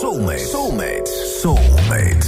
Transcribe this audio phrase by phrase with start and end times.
[0.00, 0.38] Soulmate.
[0.38, 1.10] Soulmate.
[1.40, 2.26] Soulmate.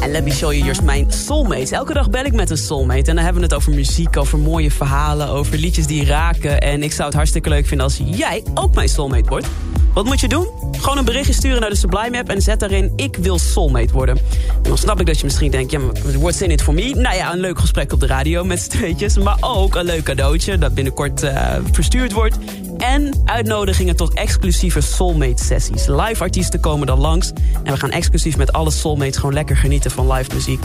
[0.00, 1.74] En let me show you yours, mijn soulmate.
[1.74, 3.10] Elke dag bel ik met een soulmate.
[3.10, 6.60] En dan hebben we het over muziek, over mooie verhalen, over liedjes die raken.
[6.60, 9.46] En ik zou het hartstikke leuk vinden als jij ook mijn soulmate wordt.
[9.94, 10.46] Wat moet je doen?
[10.78, 14.16] Gewoon een berichtje sturen naar de Sublime app en zet daarin ik wil soulmate worden.
[14.16, 16.94] En dan snap ik dat je misschien denkt, ja, maar what's in it for me?
[16.94, 19.18] Nou ja, een leuk gesprek op de radio met z'n tweetjes.
[19.18, 22.36] Maar ook een leuk cadeautje dat binnenkort uh, verstuurd wordt.
[22.80, 25.86] En uitnodigingen tot exclusieve soulmate sessies.
[25.86, 27.32] Live artiesten komen dan langs.
[27.64, 30.64] En we gaan exclusief met alle soulmates gewoon lekker genieten van live muziek.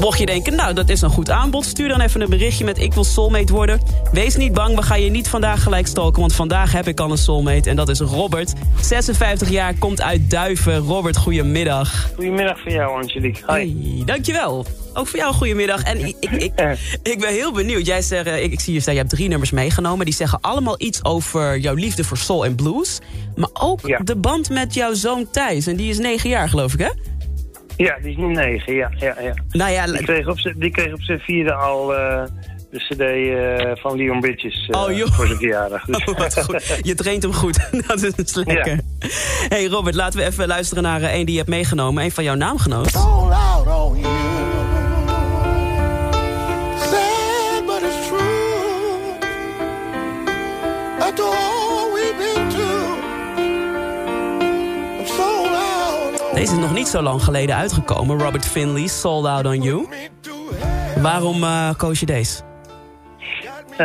[0.00, 1.64] Mocht je denken, nou dat is een goed aanbod...
[1.64, 3.80] stuur dan even een berichtje met ik wil soulmate worden.
[4.12, 6.20] Wees niet bang, we gaan je niet vandaag gelijk stalken...
[6.20, 8.52] want vandaag heb ik al een soulmate en dat is Robert.
[8.80, 10.78] 56 jaar, komt uit Duiven.
[10.78, 12.10] Robert, goedemiddag.
[12.14, 13.42] Goedemiddag voor jou, Angelique.
[13.46, 13.52] Hi.
[13.52, 14.66] Hey, dankjewel.
[14.94, 15.82] Ook voor jou goedemiddag.
[15.82, 16.52] En ik, ik, ik,
[17.02, 17.86] ik ben heel benieuwd.
[17.86, 20.04] Jij zegt, ik, ik zie je staan, je hebt drie nummers meegenomen.
[20.04, 22.98] Die zeggen allemaal iets over jouw liefde voor soul en blues.
[23.36, 23.98] Maar ook Ja.
[23.98, 25.66] de band met jouw zoon Thijs.
[25.66, 26.88] En die is negen jaar, geloof ik, hè?
[27.76, 28.90] Ja, die is nu negen, ja.
[28.98, 29.34] ja, ja.
[29.50, 32.22] Nou ja, Die, kreeg op z'n- die kreeg op zijn vierde al eh,
[32.70, 35.12] de cd eh, van Leon Bridges eh, Oh, joh.
[35.12, 35.84] voor zijn verjaardag.
[35.84, 36.04] Dus.
[36.06, 36.78] Oh, wat goed.
[36.82, 37.58] Je traint hem goed.
[37.86, 38.80] Dat is lekker.
[39.48, 42.04] hey Robert, laten we even luisteren naar eh, een die je hebt meegenomen.
[42.04, 43.00] Een van jouw naamgenoten.
[43.00, 43.28] All
[56.34, 58.18] Deze is nog niet zo lang geleden uitgekomen.
[58.18, 59.86] Robert Finley, Sold Out On You.
[61.02, 62.42] Waarom eh, koos je deze?
[63.70, 63.76] Eh,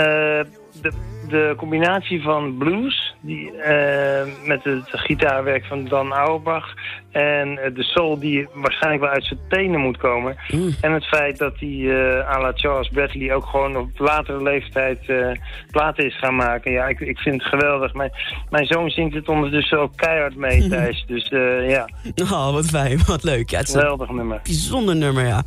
[0.82, 0.92] de,
[1.28, 6.74] de combinatie van blues die, eh, met het gitaarwerk van Dan Auerbach...
[7.16, 10.36] en eh, de soul die waarschijnlijk wel uit zijn tenen moet komen...
[10.48, 10.76] Mm.
[10.82, 15.00] en het feit dat hij eh à la Charles Bradley ook gewoon op latere leeftijd
[15.10, 15.32] eh,
[15.72, 16.72] platen is gaan maken.
[16.72, 17.94] Ja, ik, ik vind het geweldig.
[17.94, 18.12] Mijn,
[18.50, 21.04] mijn zoon zingt het ondertussen ook keihard mee, Thijs.
[21.08, 21.90] Dus eh, ja,
[22.32, 23.50] Oh, wat fijn, wat leuk.
[23.50, 24.40] Ja, het is een geweldig nummer.
[24.44, 25.44] bijzonder nummer, ja.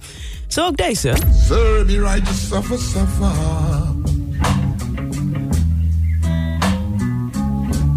[0.47, 1.15] Zo ook deze.
[1.33, 3.33] Serve me right to suffer, suffer.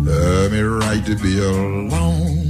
[0.06, 2.41] Serve me right to be alone.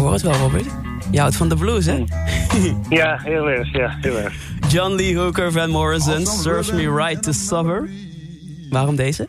[0.00, 0.66] Hoor het wel, Robert.
[1.10, 2.04] Je houdt van de blues, hè?
[2.88, 3.72] Ja, heel erg.
[3.72, 4.34] Ja, heel erg.
[4.68, 7.88] John Lee Hooker, Van Morrison, Serves Me Right to Suffer.
[8.70, 9.28] Waarom deze?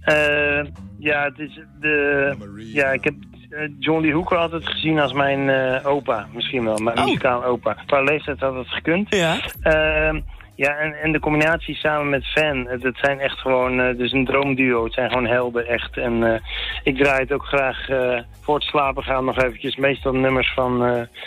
[0.00, 0.60] Eh,
[0.98, 2.34] ja, het is de,
[2.72, 3.14] ja, ik heb
[3.50, 6.76] eh, John Lee Hooker altijd gezien als mijn eh, opa, misschien wel.
[6.78, 7.04] Mijn Oh.
[7.04, 7.76] muzikaal opa.
[7.86, 9.14] Qua leeftijd had het gekund.
[9.14, 9.36] Ja.
[9.62, 10.20] Ehm,
[10.60, 14.12] ja, en, en de combinatie samen met Van, eh, dat zijn echt gewoon, eh, dus
[14.12, 14.84] een droomduo.
[14.84, 15.96] Het zijn gewoon helden, echt.
[15.96, 16.40] En eh,
[16.82, 19.76] ik draai het ook graag eh, voor het slapen gaan nog eventjes.
[19.76, 20.80] Meestal nummers van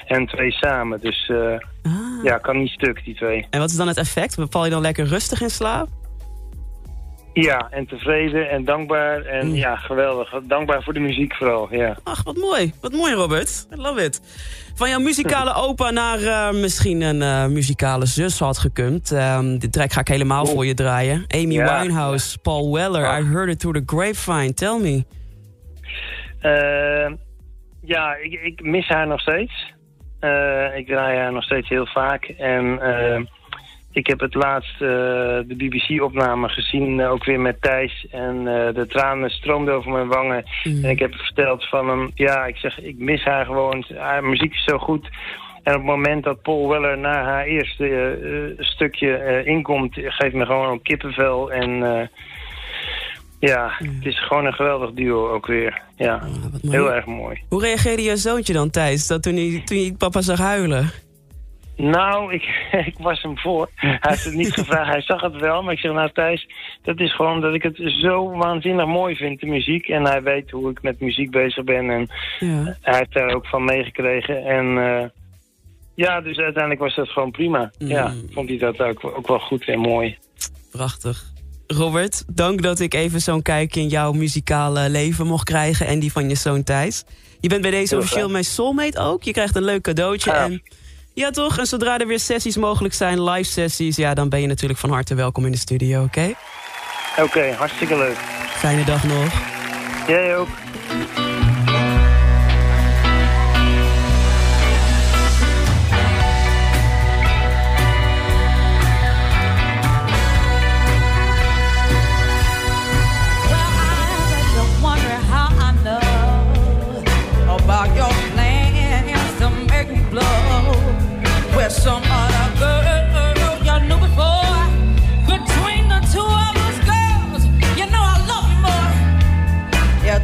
[0.05, 0.99] hen twee samen.
[1.01, 1.31] Dus
[1.83, 2.23] Ah.
[2.23, 3.47] ja, kan niet stuk, die twee.
[3.49, 4.35] En wat is dan het effect?
[4.49, 5.87] Val je dan lekker rustig in slaap?
[7.33, 9.21] Ja, en tevreden en dankbaar.
[9.21, 9.55] En Mm.
[9.55, 10.33] ja, geweldig.
[10.43, 11.97] Dankbaar voor de muziek vooral, ja.
[12.03, 12.73] Ach, wat mooi.
[12.81, 13.67] Wat mooi, Robert.
[13.73, 14.21] I love it.
[14.75, 19.11] Van jouw muzikale opa naar eh, misschien een eh, muzikale zus had gekund.
[19.11, 21.25] Ehm dit track ga ik helemaal voor je draaien.
[21.27, 21.79] Amy Ja.
[21.81, 23.07] Winehouse, Paul Weller.
[23.07, 23.19] Ah.
[23.19, 24.53] I heard it through the grapevine.
[24.53, 25.03] Tell me.
[26.39, 27.11] Eh,
[27.81, 29.73] ja, ik, ik mis haar nog steeds.
[30.19, 32.23] Eh, ik draai haar nog steeds heel vaak.
[32.25, 33.21] En eh,
[33.93, 34.87] ik heb het laatst eh,
[35.47, 38.07] de BBC-opname gezien, eh, ook weer met Thijs.
[38.11, 40.43] En eh, de tranen stroomden over mijn wangen.
[40.63, 40.83] Mm.
[40.83, 43.85] En ik heb verteld van hem, ja, ik zeg, ik mis haar gewoon.
[43.97, 45.09] Haar muziek is zo goed.
[45.63, 50.67] En op het moment dat Paul Weller na haar eerste stukje inkomt, geeft me gewoon
[50.67, 51.51] ook kippenvel.
[51.51, 52.09] En
[53.39, 55.81] ja, het is gewoon een geweldig duo ook weer.
[55.97, 57.41] Ja, Ah, heel erg mooi.
[57.49, 60.91] Hoe reageerde je zoontje dan, Thijs, dat toen hij, toen hij papa zag huilen?
[61.77, 62.43] Nou, ik,
[62.91, 63.69] ik was hem voor.
[63.75, 64.89] Hij heeft het niet gevraagd.
[64.91, 65.63] Hij zag het wel.
[65.63, 66.47] Maar ik zeg, nou Thijs,
[66.81, 69.87] dat is gewoon dat ik het zo waanzinnig mooi vind, de muziek.
[69.87, 71.89] En hij weet hoe ik met muziek bezig ben.
[71.89, 72.09] En
[72.39, 72.77] Ja.
[72.81, 74.45] hij heeft daar ook van meegekregen.
[74.45, 75.07] En eh,
[75.95, 77.71] ja, dus uiteindelijk was dat gewoon prima.
[77.77, 78.27] Ja, Mm.
[78.31, 80.17] vond hij dat ook, ook wel goed en mooi.
[80.71, 81.23] Prachtig.
[81.67, 85.87] Robert, dank dat ik even zo'n kijkje in jouw muzikale leven mocht krijgen...
[85.87, 87.03] en die van je zoon Thijs.
[87.39, 89.23] Je bent bij deze officieel mijn soulmate ook.
[89.23, 90.31] Je krijgt een leuk cadeautje.
[90.31, 90.43] Ja.
[90.43, 90.61] En,
[91.13, 91.57] ja, toch?
[91.57, 93.95] En zodra er weer sessies mogelijk zijn, live sessies...
[93.95, 96.33] ja, dan ben je natuurlijk van harte welkom in de studio, oké?
[97.19, 98.17] Oké, hartstikke leuk.
[98.47, 99.33] Fijne dag nog.
[100.07, 100.47] Jij ook.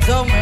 [0.10, 0.39] somewhere.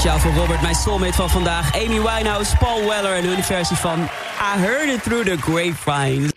[0.00, 1.74] Speciaal voor Robert, mijn soulmate van vandaag.
[1.74, 3.98] Amy Winehouse, Paul Weller en hun versie van
[4.54, 6.28] I Heard It Through the Grapevine.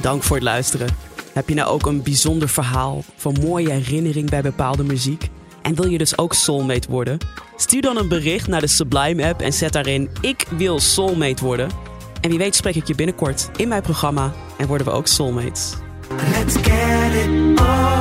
[0.00, 0.88] Dank voor het luisteren.
[1.32, 5.28] Heb je nou ook een bijzonder verhaal van mooie herinnering bij bepaalde muziek?
[5.62, 7.18] En wil je dus ook soulmate worden?
[7.56, 11.70] Stuur dan een bericht naar de Sublime app en zet daarin ik wil soulmate worden.
[12.20, 15.72] En wie weet spreek ik je binnenkort in mijn programma en worden we ook soulmates.
[16.32, 17.99] Let's get it on.